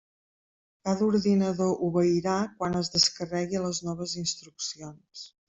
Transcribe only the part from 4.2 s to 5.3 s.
instruccions.